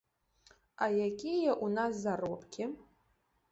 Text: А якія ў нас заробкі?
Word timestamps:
А 0.85 0.87
якія 1.07 1.51
ў 1.53 1.67
нас 1.77 1.93
заробкі? 2.07 2.63